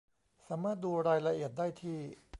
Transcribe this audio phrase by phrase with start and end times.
[0.47, 1.97] สามารถดูรายละเอียดได้ที่